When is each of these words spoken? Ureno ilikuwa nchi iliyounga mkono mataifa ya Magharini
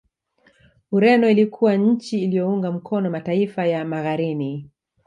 Ureno 0.91 1.29
ilikuwa 1.29 1.75
nchi 1.75 2.23
iliyounga 2.23 2.71
mkono 2.71 3.09
mataifa 3.09 3.65
ya 3.65 3.85
Magharini 3.85 4.69